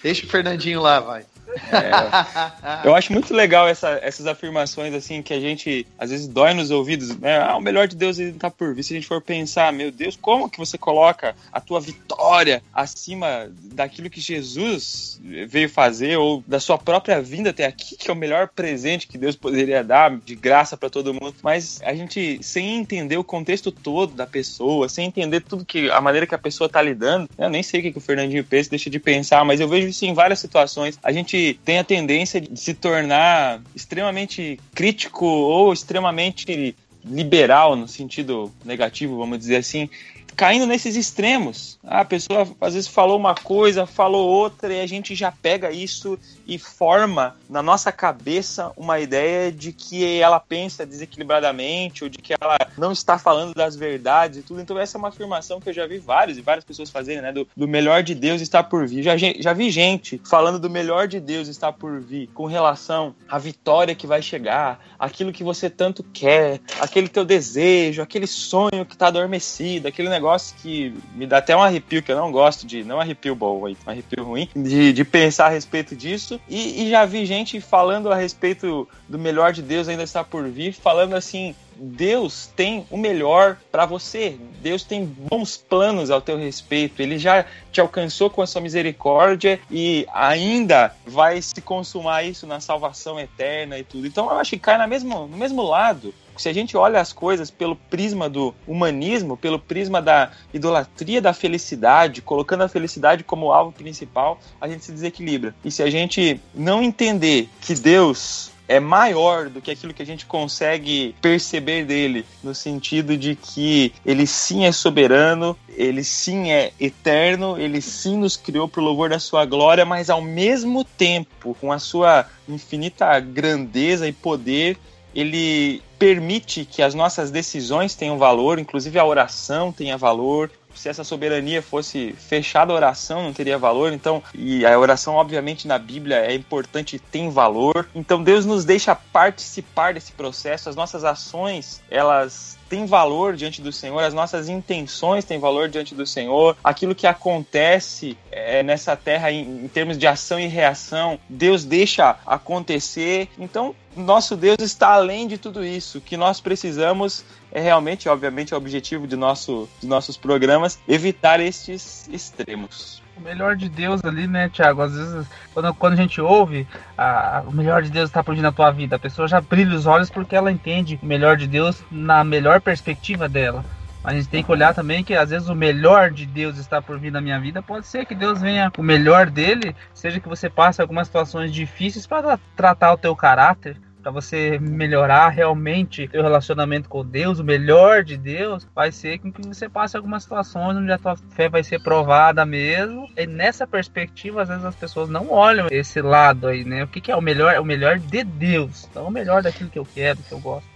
[0.02, 1.24] Deixa o Fernandinho lá, vai.
[1.72, 6.54] É, eu acho muito legal essa, essas afirmações assim que a gente às vezes dói
[6.54, 7.16] nos ouvidos.
[7.18, 7.38] Né?
[7.38, 8.82] Ah, o melhor de Deus está por vir.
[8.82, 13.50] Se a gente for pensar, meu Deus, como que você coloca a tua vitória acima
[13.74, 18.16] daquilo que Jesus veio fazer ou da sua própria vinda até aqui, que é o
[18.16, 21.34] melhor presente que Deus poderia dar de graça para todo mundo.
[21.42, 26.00] Mas a gente sem entender o contexto todo da pessoa, sem entender tudo que a
[26.00, 28.70] maneira que a pessoa está lidando, eu nem sei o que, que o Fernandinho pensa,
[28.70, 30.98] deixa de pensar, mas eu vejo isso em várias situações.
[31.02, 36.74] A gente tem a tendência de se tornar extremamente crítico ou extremamente
[37.04, 39.88] liberal no sentido negativo, vamos dizer assim,
[40.36, 41.78] caindo nesses extremos.
[41.84, 46.18] A pessoa às vezes falou uma coisa, falou outra, e a gente já pega isso
[46.46, 52.34] e forma na nossa cabeça uma ideia de que ela pensa desequilibradamente ou de que
[52.40, 54.60] ela não está falando das verdades e tudo.
[54.60, 57.32] Então, essa é uma afirmação que eu já vi vários e várias pessoas fazerem, né?
[57.32, 59.02] Do, do melhor de Deus está por vir.
[59.02, 63.38] Já, já vi gente falando do melhor de Deus está por vir com relação à
[63.38, 68.94] vitória que vai chegar, aquilo que você tanto quer, aquele teu desejo, aquele sonho que
[68.94, 72.64] está adormecido, aquele negócio negócio que me dá até um arrepio, que eu não gosto
[72.64, 72.84] de.
[72.84, 76.40] Não arrepio bom, um arrepio ruim, de, de pensar a respeito disso.
[76.48, 80.48] E, e já vi gente falando a respeito do melhor de Deus ainda está por
[80.48, 84.36] vir, falando assim: Deus tem o melhor para você.
[84.60, 87.02] Deus tem bons planos ao teu respeito.
[87.02, 92.60] Ele já te alcançou com a sua misericórdia e ainda vai se consumar isso na
[92.60, 94.06] salvação eterna e tudo.
[94.06, 97.12] Então eu acho que cai na mesmo, no mesmo lado se a gente olha as
[97.12, 103.52] coisas pelo prisma do humanismo, pelo prisma da idolatria da felicidade, colocando a felicidade como
[103.52, 105.54] alvo principal, a gente se desequilibra.
[105.64, 110.06] E se a gente não entender que Deus é maior do que aquilo que a
[110.06, 116.72] gente consegue perceber dele, no sentido de que ele sim é soberano, ele sim é
[116.80, 121.54] eterno, ele sim nos criou para o louvor da sua glória, mas ao mesmo tempo,
[121.60, 124.78] com a sua infinita grandeza e poder,
[125.14, 130.50] ele permite que as nossas decisões tenham valor, inclusive a oração tenha valor.
[130.74, 133.92] Se essa soberania fosse fechada a oração, não teria valor.
[133.92, 137.88] Então, e a oração, obviamente, na Bíblia é importante e tem valor.
[137.94, 140.68] Então, Deus nos deixa participar desse processo.
[140.68, 145.94] As nossas ações, elas tem valor diante do Senhor, as nossas intenções têm valor diante
[145.94, 151.20] do Senhor, aquilo que acontece é, nessa terra em, em termos de ação e reação,
[151.28, 153.28] Deus deixa acontecer.
[153.38, 155.98] Então, nosso Deus está além de tudo isso.
[155.98, 161.40] O que nós precisamos é realmente, obviamente, o objetivo de, nosso, de nossos programas, evitar
[161.40, 164.82] estes extremos melhor de Deus ali, né, Tiago?
[164.82, 168.42] Às vezes, quando, quando a gente ouve a, o melhor de Deus está por vir
[168.42, 171.46] na tua vida, a pessoa já brilha os olhos porque ela entende o melhor de
[171.46, 173.64] Deus na melhor perspectiva dela.
[174.02, 176.82] Mas a gente tem que olhar também que às vezes o melhor de Deus está
[176.82, 177.62] por vir na minha vida.
[177.62, 182.06] Pode ser que Deus venha, o melhor dele, seja que você passe algumas situações difíceis
[182.06, 188.02] para tratar o teu caráter, para você melhorar realmente seu relacionamento com Deus, o melhor
[188.02, 191.62] de Deus, vai ser com que você passe algumas situações onde a tua fé vai
[191.62, 193.08] ser provada mesmo.
[193.16, 196.82] E nessa perspectiva, às vezes as pessoas não olham esse lado aí, né?
[196.82, 197.58] O que, que é o melhor?
[197.60, 200.72] O melhor de Deus, não o melhor daquilo que eu quero, que eu gosto.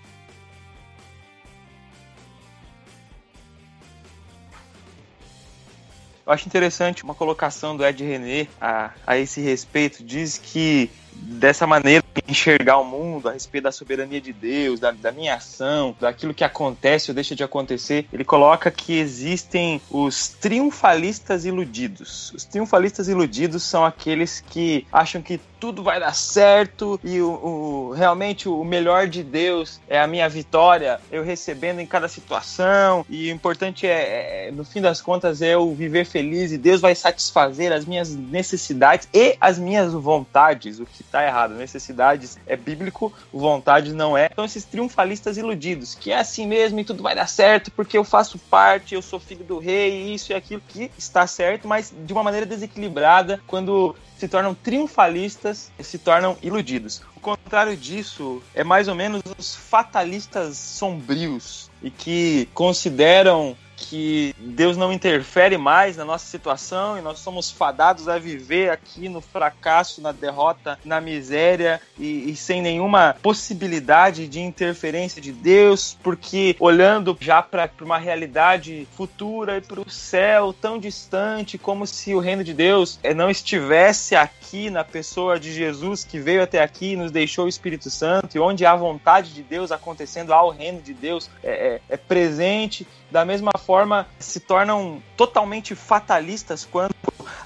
[6.25, 10.03] Eu acho interessante uma colocação do Ed René a, a esse respeito.
[10.03, 10.91] Diz que
[11.23, 15.95] dessa maneira enxergar o mundo a respeito da soberania de Deus, da, da, minha ação,
[16.01, 22.33] daquilo que acontece ou deixa de acontecer, ele coloca que existem os triunfalistas iludidos.
[22.33, 27.91] Os triunfalistas iludidos são aqueles que acham que tudo vai dar certo e o, o,
[27.93, 33.31] realmente o melhor de Deus é a minha vitória, eu recebendo em cada situação e
[33.31, 36.95] o importante é, é no fim das contas é eu viver feliz e Deus vai
[36.95, 43.13] satisfazer as minhas necessidades e as minhas vontades, o que está errado, necessidades é bíblico,
[43.33, 44.29] vontades não é.
[44.31, 48.05] Então esses triunfalistas iludidos, que é assim mesmo e tudo vai dar certo porque eu
[48.05, 52.13] faço parte, eu sou filho do rei, isso e aquilo que está certo, mas de
[52.13, 57.03] uma maneira desequilibrada quando se tornam triunfalistas se tornam iludidos.
[57.15, 64.77] O contrário disso é mais ou menos os fatalistas sombrios e que consideram que Deus
[64.77, 70.01] não interfere mais na nossa situação e nós somos fadados a viver aqui no fracasso,
[70.01, 77.17] na derrota, na miséria e, e sem nenhuma possibilidade de interferência de Deus, porque olhando
[77.21, 82.43] já para uma realidade futura e para o céu tão distante, como se o reino
[82.43, 86.97] de Deus eh, não estivesse aqui na pessoa de Jesus que veio até aqui e
[86.97, 90.81] nos deixou o Espírito Santo, e onde há vontade de Deus acontecendo, há o reino
[90.81, 96.95] de Deus é, é, é presente da mesma forma se tornam totalmente fatalistas quando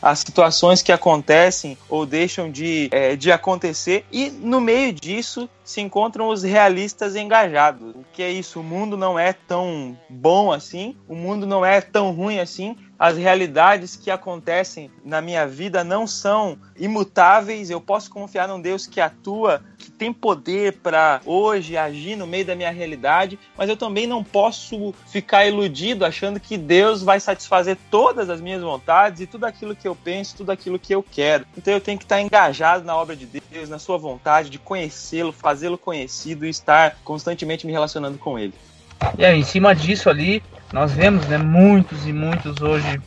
[0.03, 5.81] as situações que acontecem ou deixam de, é, de acontecer, e no meio disso se
[5.81, 7.94] encontram os realistas engajados.
[7.94, 8.61] O que é isso?
[8.61, 13.17] O mundo não é tão bom assim, o mundo não é tão ruim assim, as
[13.17, 17.71] realidades que acontecem na minha vida não são imutáveis.
[17.71, 22.45] Eu posso confiar num Deus que atua, que tem poder para hoje agir no meio
[22.45, 27.79] da minha realidade, mas eu também não posso ficar iludido achando que Deus vai satisfazer
[27.91, 31.47] todas as minhas vontades e tudo aquilo que eu penso, tudo aquilo que eu quero.
[31.57, 35.33] Então eu tenho que estar engajado na obra de Deus, na sua vontade de conhecê-lo,
[35.33, 38.53] fazê-lo conhecido e estar constantemente me relacionando com ele.
[39.17, 43.01] E aí, em cima disso ali, nós vemos né, muitos e muitos hoje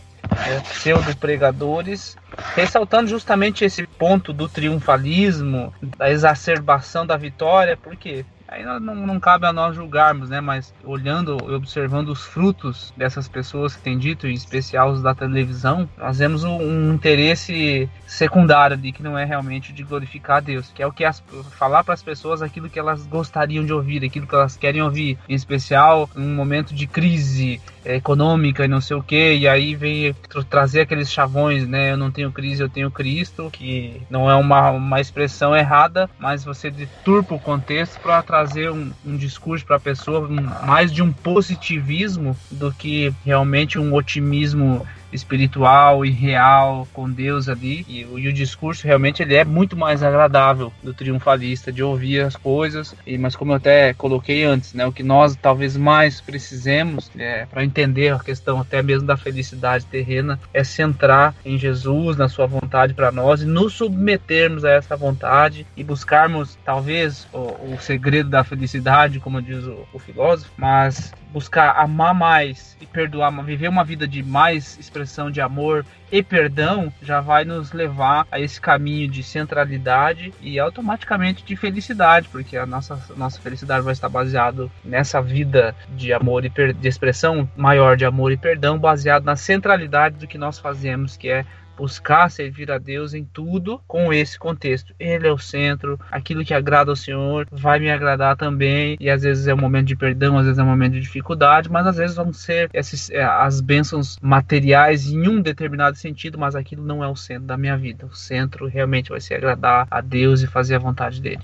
[0.48, 2.18] é, pseudo-pregadores
[2.56, 9.48] ressaltando justamente esse ponto do triunfalismo, da exacerbação da vitória, porque Aí não, não, cabe
[9.48, 10.40] a nós julgarmos, né?
[10.40, 15.16] Mas olhando e observando os frutos dessas pessoas que têm dito, em especial os da
[15.16, 20.40] televisão, nós vemos um, um interesse secundário ali que não é realmente de glorificar a
[20.40, 21.20] Deus, que é o que as,
[21.58, 25.18] falar para as pessoas aquilo que elas gostariam de ouvir, aquilo que elas querem ouvir,
[25.28, 29.76] em especial em um momento de crise econômica e não sei o que, e aí
[29.76, 30.16] vem
[30.50, 31.92] trazer aqueles chavões, né?
[31.92, 36.44] Eu não tenho crise, eu tenho Cristo, que não é uma, uma expressão errada, mas
[36.44, 41.02] você deturpa o contexto para trazer um, um discurso para a pessoa um, mais de
[41.02, 47.86] um positivismo do que realmente um otimismo espiritual e real com Deus ali.
[47.88, 52.36] E, e, o discurso realmente ele é muito mais agradável do triunfalista de ouvir as
[52.36, 52.96] coisas.
[53.06, 57.46] E mas como eu até coloquei antes né o que nós talvez mais precisemos é,
[57.46, 62.46] para entender a questão até mesmo da felicidade terrena é centrar em Jesus na sua
[62.46, 68.30] vontade para nós e nos submetermos a essa vontade e buscarmos talvez o, o segredo
[68.30, 70.52] da felicidade como diz o, o filósofo.
[70.58, 76.22] Mas buscar amar mais e perdoar, viver uma vida de mais expressão de amor e
[76.22, 82.56] perdão, já vai nos levar a esse caminho de centralidade e automaticamente de felicidade, porque
[82.56, 87.98] a nossa, nossa felicidade vai estar baseado nessa vida de amor e de expressão maior
[87.98, 91.46] de amor e perdão, baseado na centralidade do que nós fazemos, que é
[91.78, 94.94] buscar servir a Deus em tudo com esse contexto.
[95.00, 99.24] Ele é o centro, aquilo que agrada ao Senhor vai me agradar também, e às
[99.24, 101.98] vezes é um momento de perdão, às vezes é um momento de dificuldade, mas às
[101.98, 107.04] vezes vão ser esses, é, as bênçãos materiais em um determinado sentido, mas aquilo não
[107.04, 108.06] é o centro da minha vida.
[108.06, 111.40] O centro realmente vai ser agradar a Deus e fazer a vontade dele.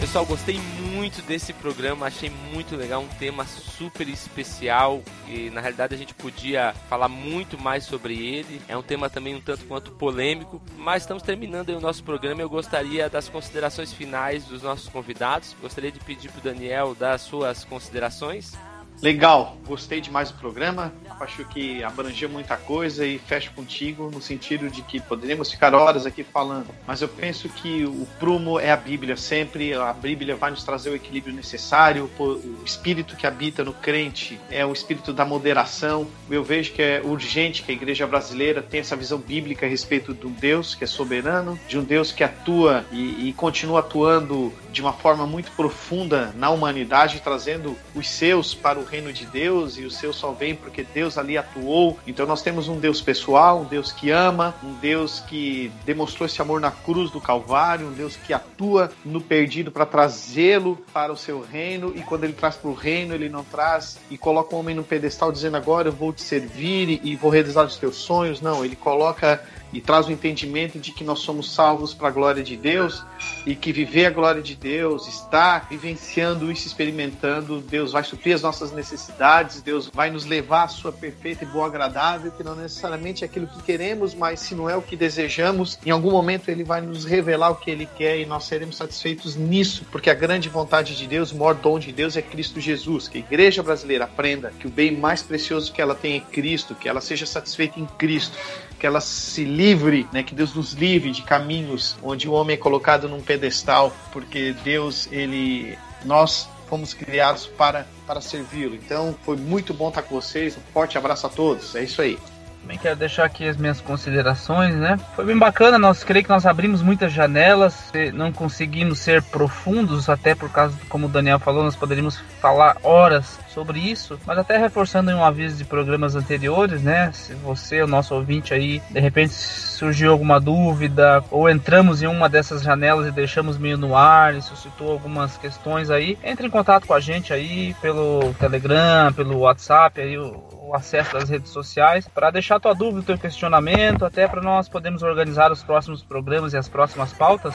[0.00, 0.83] Pessoal, gostei muito
[1.22, 6.74] desse programa, achei muito legal, um tema super especial e na realidade a gente podia
[6.88, 8.60] falar muito mais sobre ele.
[8.68, 12.40] É um tema também um tanto quanto polêmico, mas estamos terminando o nosso programa.
[12.40, 15.54] Eu gostaria das considerações finais dos nossos convidados.
[15.60, 18.52] Gostaria de pedir para o Daniel dar as suas considerações.
[19.02, 20.92] Legal, gostei demais do programa.
[21.20, 26.06] Acho que abrangeu muita coisa e fecho contigo no sentido de que poderíamos ficar horas
[26.06, 29.72] aqui falando, mas eu penso que o prumo é a Bíblia sempre.
[29.74, 32.10] A Bíblia vai nos trazer o equilíbrio necessário.
[32.18, 36.06] O espírito que habita no crente é o espírito da moderação.
[36.28, 40.12] Eu vejo que é urgente que a igreja brasileira tenha essa visão bíblica a respeito
[40.14, 44.52] de um Deus que é soberano, de um Deus que atua e, e continua atuando
[44.72, 49.76] de uma forma muito profunda na humanidade, trazendo os seus para o reino de Deus
[49.78, 51.98] e os seus só vêm porque Deus ali atuou.
[52.06, 56.40] Então nós temos um Deus pessoal, um Deus que ama, um Deus que demonstrou esse
[56.40, 61.16] amor na cruz do Calvário, um Deus que atua no perdido para trazê-lo para o
[61.16, 64.58] seu reino e quando ele traz para o reino, ele não traz e coloca o
[64.58, 68.40] homem no pedestal dizendo agora eu vou te servir e vou realizar os teus sonhos.
[68.40, 69.42] Não, ele coloca
[69.74, 73.04] e traz o entendimento de que nós somos salvos para a glória de Deus
[73.44, 78.42] e que viver a glória de Deus, estar vivenciando isso, experimentando, Deus vai suprir as
[78.42, 83.24] nossas necessidades, Deus vai nos levar à sua perfeita e boa agradável, que não necessariamente
[83.24, 86.62] é aquilo que queremos, mas se não é o que desejamos, em algum momento ele
[86.62, 90.48] vai nos revelar o que ele quer e nós seremos satisfeitos nisso, porque a grande
[90.48, 93.08] vontade de Deus, o maior dom de Deus é Cristo Jesus.
[93.08, 96.74] Que a igreja brasileira aprenda que o bem mais precioso que ela tem é Cristo,
[96.74, 98.36] que ela seja satisfeita em Cristo,
[98.78, 99.63] que ela se livre,
[100.12, 104.54] né, que Deus nos livre de caminhos onde o homem é colocado num pedestal, porque
[104.62, 108.74] Deus, ele, nós fomos criados para, para servi-lo.
[108.74, 110.56] Então, foi muito bom estar com vocês.
[110.56, 111.74] Um forte abraço a todos.
[111.74, 112.18] É isso aí.
[112.64, 114.98] Também quero deixar aqui as minhas considerações, né?
[115.14, 120.34] Foi bem bacana, nós creio que nós abrimos muitas janelas, não conseguimos ser profundos, até
[120.34, 125.10] por causa, como o Daniel falou, nós poderíamos falar horas sobre isso, mas até reforçando
[125.10, 127.12] um aviso de programas anteriores, né?
[127.12, 132.30] Se você, o nosso ouvinte aí, de repente surgiu alguma dúvida ou entramos em uma
[132.30, 136.86] dessas janelas e deixamos meio no ar e suscitou algumas questões aí, entre em contato
[136.86, 142.08] com a gente aí pelo Telegram, pelo WhatsApp, aí o, o acesso às redes sociais
[142.08, 146.56] para deixar tua dúvida, teu questionamento, até para nós podermos organizar os próximos programas e
[146.56, 147.54] as próximas pautas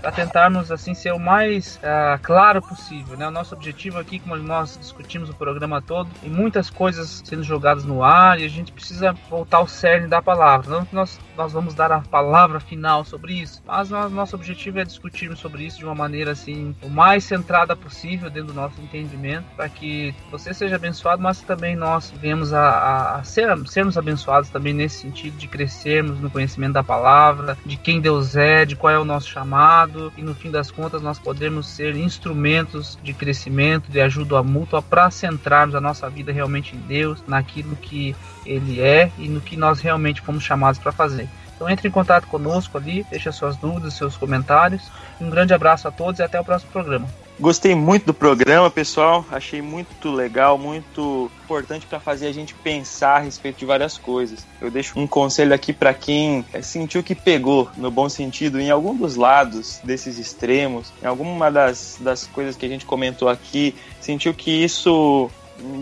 [0.00, 3.16] para tentarmos assim ser o mais uh, claro possível.
[3.16, 3.26] Né?
[3.26, 7.84] O nosso objetivo aqui, como nós discutimos o programa todo, e muitas coisas sendo jogadas
[7.84, 10.70] no ar e a gente precisa voltar ao cerne da palavra.
[10.70, 14.78] Não que nós, nós vamos dar a palavra final sobre isso, mas nós, nosso objetivo
[14.78, 18.80] é discutirmos sobre isso de uma maneira assim o mais centrada possível dentro do nosso
[18.80, 23.96] entendimento, para que você seja abençoado, mas também nós venhamos a, a, a ser, sermos
[23.96, 28.76] abençoados também nesse sentido de crescermos no conhecimento da palavra, de quem Deus é, de
[28.76, 29.85] qual é o nosso chamado
[30.16, 35.10] e no fim das contas nós podemos ser instrumentos de crescimento, de ajuda mútua para
[35.10, 39.80] centrarmos a nossa vida realmente em Deus, naquilo que Ele é e no que nós
[39.80, 41.28] realmente fomos chamados para fazer.
[41.54, 44.90] Então entre em contato conosco ali, deixe suas dúvidas, seus comentários.
[45.20, 47.25] Um grande abraço a todos e até o próximo programa.
[47.38, 49.22] Gostei muito do programa, pessoal.
[49.30, 54.46] Achei muito legal, muito importante para fazer a gente pensar a respeito de várias coisas.
[54.58, 58.96] Eu deixo um conselho aqui para quem sentiu que pegou, no bom sentido, em algum
[58.96, 64.32] dos lados desses extremos, em alguma das, das coisas que a gente comentou aqui, sentiu
[64.32, 65.30] que isso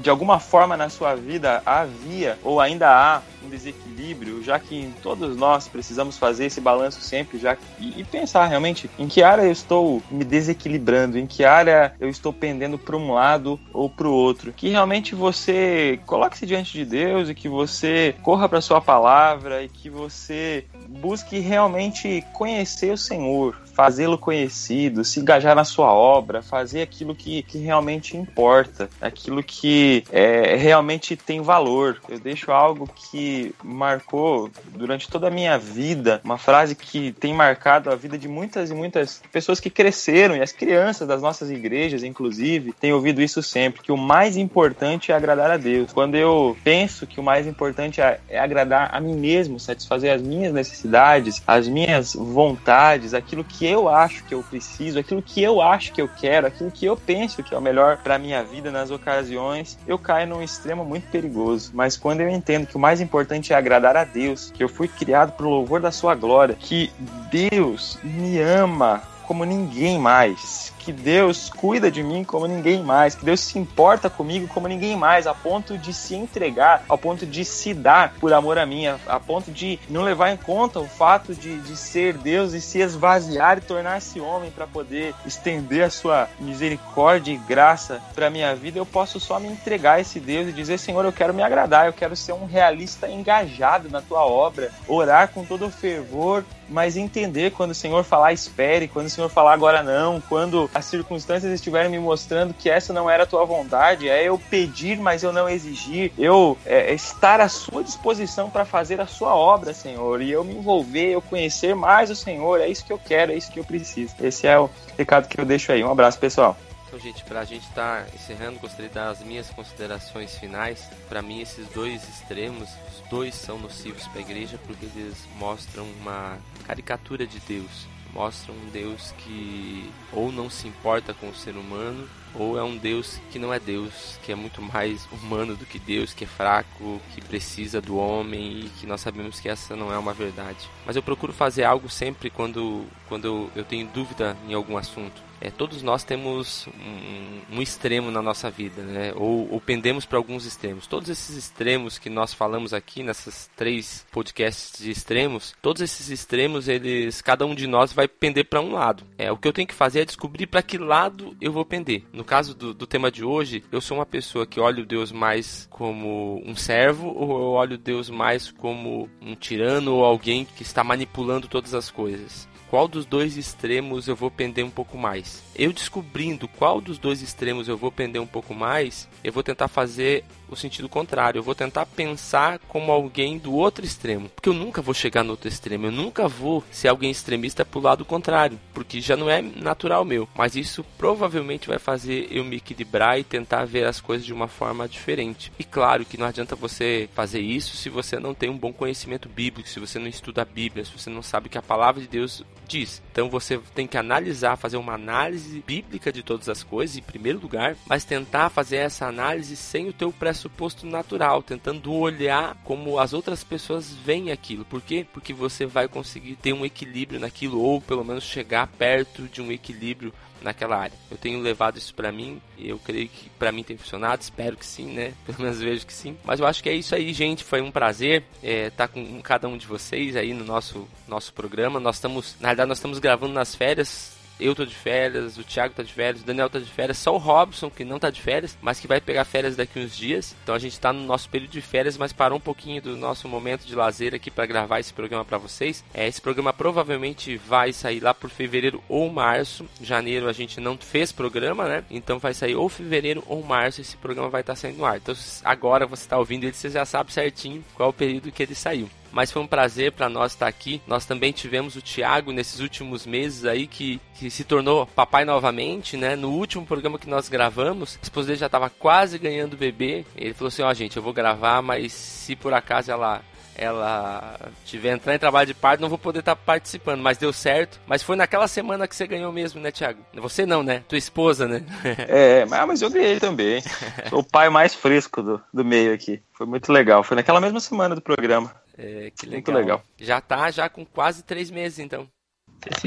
[0.00, 5.36] de alguma forma na sua vida havia ou ainda há um desequilíbrio, já que todos
[5.36, 9.52] nós precisamos fazer esse balanço sempre já e, e pensar realmente em que área eu
[9.52, 14.12] estou me desequilibrando, em que área eu estou pendendo para um lado ou para o
[14.12, 14.52] outro.
[14.52, 19.68] Que realmente você coloque-se diante de Deus e que você corra para sua palavra e
[19.68, 26.82] que você busque realmente conhecer o Senhor, fazê-lo conhecido, se engajar na sua obra, fazer
[26.82, 32.00] aquilo que, que realmente importa, aquilo que é, realmente tem valor.
[32.08, 37.90] Eu deixo algo que marcou durante toda a minha vida, uma frase que tem marcado
[37.90, 42.02] a vida de muitas e muitas pessoas que cresceram, e as crianças das nossas igrejas,
[42.02, 45.92] inclusive, têm ouvido isso sempre, que o mais importante é agradar a Deus.
[45.92, 50.22] Quando eu penso que o mais importante é, é agradar a mim mesmo, satisfazer as
[50.22, 55.60] minhas necessidades, as minhas vontades, aquilo que eu acho que eu preciso, aquilo que eu
[55.60, 58.70] acho que eu quero, aquilo que eu penso que é o melhor para minha vida
[58.70, 61.70] nas ocasiões, eu caio num extremo muito perigoso.
[61.74, 64.88] Mas quando eu entendo que o mais importante é agradar a Deus, que eu fui
[64.88, 66.92] criado para o louvor da sua glória, que
[67.30, 73.24] Deus me ama como ninguém mais, que Deus cuida de mim como ninguém mais, que
[73.24, 77.44] Deus se importa comigo como ninguém mais, a ponto de se entregar, ao ponto de
[77.44, 80.86] se dar por amor a mim, a, a ponto de não levar em conta o
[80.86, 85.90] fato de, de ser Deus e se esvaziar e tornar-se homem para poder estender a
[85.90, 90.48] sua misericórdia e graça para minha vida, eu posso só me entregar a esse Deus
[90.48, 94.24] e dizer: Senhor, eu quero me agradar, eu quero ser um realista engajado na tua
[94.24, 99.10] obra, orar com todo o fervor mas entender quando o Senhor falar espere, quando o
[99.10, 103.26] Senhor falar agora não, quando as circunstâncias estiverem me mostrando que essa não era a
[103.26, 108.50] tua vontade, é eu pedir, mas eu não exigir, eu é, estar à sua disposição
[108.50, 112.60] para fazer a sua obra, Senhor, e eu me envolver, eu conhecer mais o Senhor,
[112.60, 114.14] é isso que eu quero, é isso que eu preciso.
[114.20, 115.84] Esse é o recado que eu deixo aí.
[115.84, 116.56] Um abraço, pessoal.
[116.86, 120.88] Então, gente, para a gente estar tá encerrando, gostaria de dar as minhas considerações finais.
[121.08, 125.84] Para mim, esses dois extremos, os dois são nocivos para a igreja porque eles mostram
[126.00, 127.88] uma caricatura de Deus.
[128.14, 132.76] Mostram um Deus que ou não se importa com o ser humano ou é um
[132.76, 136.26] Deus que não é Deus, que é muito mais humano do que Deus, que é
[136.26, 140.68] fraco, que precisa do homem e que nós sabemos que essa não é uma verdade.
[140.86, 145.22] Mas eu procuro fazer algo sempre quando, quando eu tenho dúvida em algum assunto.
[145.44, 149.12] É, todos nós temos um, um, extremo na nossa vida, né?
[149.14, 150.86] ou, ou pendemos para alguns extremos.
[150.86, 156.66] Todos esses extremos que nós falamos aqui nessas três podcasts de extremos, todos esses extremos,
[156.66, 159.04] eles, cada um de nós vai pender para um lado.
[159.18, 162.04] É, o que eu tenho que fazer é descobrir para que lado eu vou pender.
[162.10, 165.12] No caso do, do tema de hoje, eu sou uma pessoa que olha o Deus
[165.12, 170.62] mais como um servo ou eu olho Deus mais como um tirano ou alguém que
[170.74, 175.44] está manipulando todas as coisas qual dos dois extremos eu vou pender um pouco mais.
[175.54, 179.68] Eu descobrindo qual dos dois extremos eu vou pender um pouco mais, eu vou tentar
[179.68, 181.38] fazer o sentido contrário.
[181.38, 184.28] Eu vou tentar pensar como alguém do outro extremo.
[184.28, 185.86] Porque eu nunca vou chegar no outro extremo.
[185.86, 188.58] Eu nunca vou ser alguém extremista pro lado contrário.
[188.72, 190.28] Porque já não é natural meu.
[190.34, 194.48] Mas isso provavelmente vai fazer eu me equilibrar e tentar ver as coisas de uma
[194.48, 195.52] forma diferente.
[195.58, 199.28] E claro que não adianta você fazer isso se você não tem um bom conhecimento
[199.28, 202.08] bíblico, se você não estuda a Bíblia, se você não sabe que a palavra de
[202.08, 203.02] Deus diz.
[203.12, 207.40] Então você tem que analisar, fazer uma análise bíblica de todas as coisas, em primeiro
[207.40, 213.12] lugar, mas tentar fazer essa análise sem o teu pressuposto natural, tentando olhar como as
[213.12, 214.64] outras pessoas veem aquilo.
[214.64, 215.06] Por quê?
[215.12, 219.52] Porque você vai conseguir ter um equilíbrio naquilo, ou pelo menos chegar perto de um
[219.52, 220.12] equilíbrio
[220.44, 220.96] naquela área.
[221.10, 224.56] Eu tenho levado isso para mim e eu creio que para mim tem funcionado, espero
[224.56, 225.14] que sim, né?
[225.26, 226.16] Pelo menos vejo que sim.
[226.22, 227.42] Mas eu acho que é isso aí, gente.
[227.42, 231.32] Foi um prazer estar é, tá com cada um de vocês aí no nosso nosso
[231.32, 231.80] programa.
[231.80, 235.74] Nós estamos, na verdade, nós estamos gravando nas férias eu tô de férias, o Thiago
[235.74, 238.20] tá de férias, o Daniel tá de férias, só o Robson que não tá de
[238.20, 240.34] férias, mas que vai pegar férias daqui uns dias.
[240.42, 243.28] Então a gente tá no nosso período de férias, mas parou um pouquinho do nosso
[243.28, 245.84] momento de lazer aqui para gravar esse programa para vocês.
[245.94, 249.66] É, esse programa provavelmente vai sair lá por fevereiro ou março.
[249.80, 251.84] Janeiro a gente não fez programa, né?
[251.90, 254.96] Então vai sair ou fevereiro ou março esse programa vai estar tá saindo no ar.
[254.96, 255.14] Então
[255.44, 258.88] agora você tá ouvindo ele, você já sabe certinho qual o período que ele saiu
[259.14, 260.82] mas foi um prazer para nós estar aqui.
[260.86, 265.96] Nós também tivemos o Thiago nesses últimos meses aí que, que se tornou papai novamente,
[265.96, 266.16] né?
[266.16, 270.04] No último programa que nós gravamos, a esposa dele já estava quase ganhando bebê.
[270.16, 273.22] Ele falou assim: "Ó, oh, gente, eu vou gravar, mas se por acaso ela
[273.56, 277.80] ela tiver entrar em trabalho de parto, não vou poder estar participando, mas deu certo.
[277.86, 280.00] Mas foi naquela semana que você ganhou mesmo, né, Thiago?
[280.14, 280.82] Você não, né?
[280.88, 281.64] Tua esposa, né?
[282.08, 283.62] é, mas eu ganhei também.
[284.10, 286.20] Sou o pai mais fresco do, do meio aqui.
[286.32, 287.04] Foi muito legal.
[287.04, 288.52] Foi naquela mesma semana do programa.
[288.76, 289.32] É, que legal.
[289.32, 289.84] Muito legal.
[289.98, 292.08] Já tá já com quase três meses, então.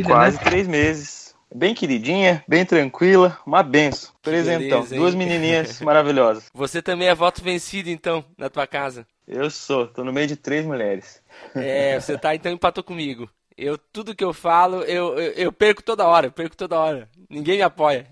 [0.05, 0.43] quase né?
[0.43, 1.35] três meses.
[1.53, 4.13] Bem queridinha, bem tranquila, uma benção.
[4.21, 4.81] Presentão.
[4.81, 6.49] Beleza, Duas menininhas maravilhosas.
[6.53, 9.07] Você também é voto vencido, então, na tua casa?
[9.25, 11.21] Eu sou, tô no meio de três mulheres.
[11.55, 13.29] É, você tá, então empatou comigo.
[13.57, 17.09] Eu, tudo que eu falo, eu, eu, eu perco toda hora, eu perco toda hora.
[17.29, 18.07] Ninguém me apoia.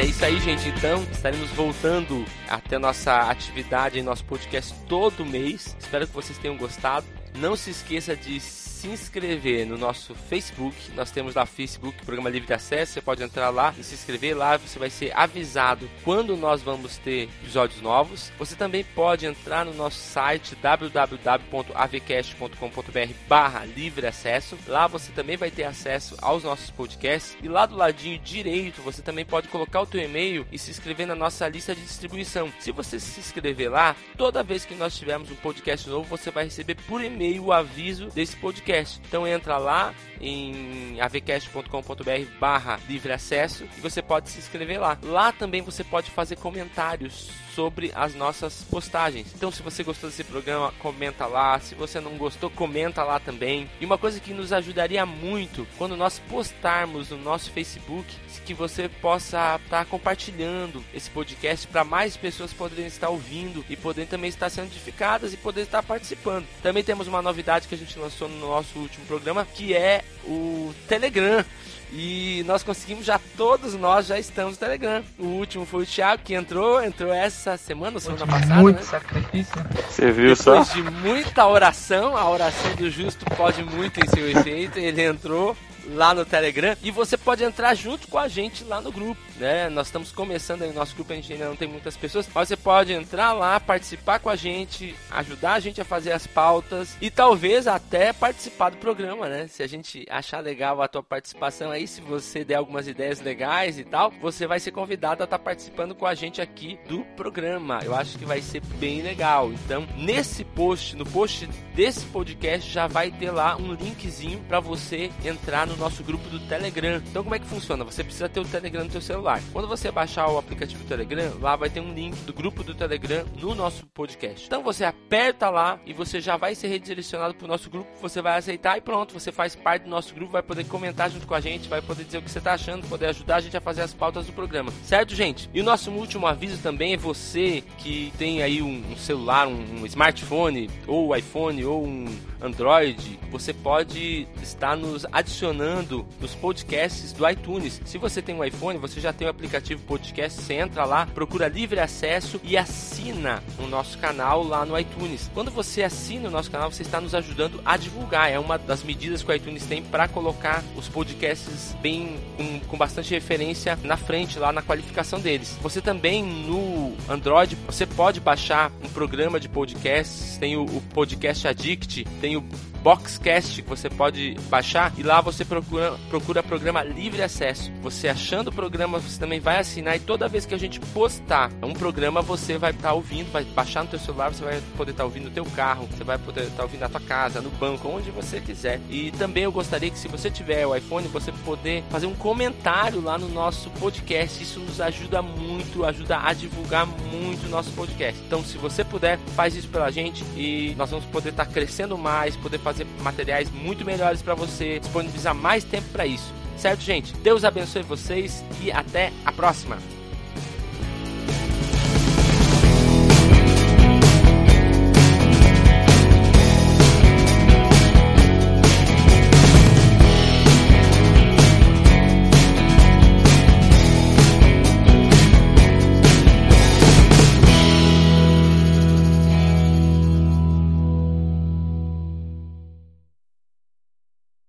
[0.00, 0.66] É isso aí, gente.
[0.70, 5.76] Então, estaremos voltando até nossa atividade em nosso podcast todo mês.
[5.78, 7.04] Espero que vocês tenham gostado.
[7.36, 8.40] Não se esqueça de
[8.80, 10.74] se inscrever no nosso Facebook.
[10.94, 12.94] Nós temos lá Facebook, Programa Livre de Acesso.
[12.94, 14.56] Você pode entrar lá e se inscrever lá.
[14.56, 18.32] Você vai ser avisado quando nós vamos ter episódios novos.
[18.38, 24.56] Você também pode entrar no nosso site www.avcast.com.br barra livre acesso.
[24.66, 27.36] Lá você também vai ter acesso aos nossos podcasts.
[27.42, 31.06] E lá do ladinho direito você também pode colocar o teu e-mail e se inscrever
[31.06, 32.50] na nossa lista de distribuição.
[32.58, 36.44] Se você se inscrever lá, toda vez que nós tivermos um podcast novo, você vai
[36.44, 39.00] receber por e-mail o aviso desse podcast podcast.
[39.06, 44.96] Então entra lá em avcast.com.br barra livre acesso e você pode se inscrever lá.
[45.02, 47.30] Lá também você pode fazer comentários
[47.60, 49.26] sobre as nossas postagens.
[49.34, 51.60] Então, se você gostou desse programa, comenta lá.
[51.60, 53.68] Se você não gostou, comenta lá também.
[53.78, 58.88] E uma coisa que nos ajudaria muito quando nós postarmos no nosso Facebook, que você
[58.88, 64.30] possa estar tá compartilhando esse podcast para mais pessoas poderem estar ouvindo e poderem também
[64.30, 66.46] estar sendo edificadas e poder estar participando.
[66.62, 70.72] Também temos uma novidade que a gente lançou no nosso último programa, que é o
[70.88, 71.44] Telegram.
[71.92, 75.02] E nós conseguimos já, todos nós já estamos no Telegram.
[75.18, 78.60] O último foi o Thiago que entrou, entrou essa semana, semana passada.
[78.60, 78.82] Muito né?
[78.82, 79.54] sacrifício.
[79.88, 80.74] Você viu Depois só?
[80.74, 85.56] de muita oração, a oração do justo pode muito em seu efeito, ele entrou
[85.94, 89.68] lá no Telegram e você pode entrar junto com a gente lá no grupo, né?
[89.68, 92.48] Nós estamos começando aí o nosso grupo, a gente ainda não tem muitas pessoas, mas
[92.48, 96.96] você pode entrar lá, participar com a gente, ajudar a gente a fazer as pautas
[97.00, 99.46] e talvez até participar do programa, né?
[99.48, 103.78] Se a gente achar legal a tua participação aí, se você der algumas ideias legais
[103.78, 107.80] e tal, você vai ser convidado a estar participando com a gente aqui do programa.
[107.84, 109.52] Eu acho que vai ser bem legal.
[109.52, 115.10] Então, nesse post, no post desse podcast já vai ter lá um linkzinho para você
[115.24, 117.02] entrar no nosso grupo do Telegram.
[117.08, 117.82] Então, como é que funciona?
[117.84, 119.40] Você precisa ter o Telegram no seu celular.
[119.52, 123.24] Quando você baixar o aplicativo Telegram, lá vai ter um link do grupo do Telegram
[123.40, 124.46] no nosso podcast.
[124.46, 127.90] Então, você aperta lá e você já vai ser redirecionado para o nosso grupo.
[128.00, 131.26] Você vai aceitar e pronto, você faz parte do nosso grupo, vai poder comentar junto
[131.26, 133.56] com a gente, vai poder dizer o que você está achando, poder ajudar a gente
[133.56, 134.70] a fazer as pautas do programa.
[134.84, 135.48] Certo, gente?
[135.54, 140.68] E o nosso último aviso também é você que tem aí um, celular, um smartphone,
[140.86, 142.06] ou iPhone, ou um
[142.40, 147.80] Android, você pode estar nos adicionando nos podcasts do iTunes.
[147.84, 151.48] Se você tem um iPhone, você já tem o aplicativo podcast, você entra lá, procura
[151.48, 155.30] livre acesso e assina o nosso canal lá no iTunes.
[155.32, 158.30] Quando você assina o nosso canal, você está nos ajudando a divulgar.
[158.30, 162.76] É uma das medidas que o iTunes tem para colocar os podcasts bem com, com
[162.76, 165.58] bastante referência na frente lá na qualificação deles.
[165.62, 171.46] Você também no Android, você pode baixar um programa de podcasts, tem o, o Podcast
[171.46, 177.22] Addict, tem o Boxcast que você pode baixar e lá você procura, procura programa livre
[177.22, 177.70] acesso.
[177.82, 181.50] Você achando o programa, você também vai assinar e toda vez que a gente postar
[181.62, 184.92] um programa, você vai estar tá ouvindo, vai baixar no teu celular, você vai poder
[184.92, 187.40] estar tá ouvindo no teu carro, você vai poder estar tá ouvindo na tua casa,
[187.40, 188.80] no banco, onde você quiser.
[188.88, 193.00] E também eu gostaria que se você tiver o iPhone, você poder fazer um comentário
[193.00, 194.42] lá no nosso podcast.
[194.42, 198.20] Isso nos ajuda muito, ajuda a divulgar muito o nosso podcast.
[198.26, 202.36] Então, se você puder, faz isso pela gente e nós vamos poder estar crescendo mais,
[202.36, 206.32] poder fazer materiais muito melhores para você, disponibilizar mais tempo para isso.
[206.56, 207.12] Certo, gente?
[207.16, 209.78] Deus abençoe vocês e até a próxima.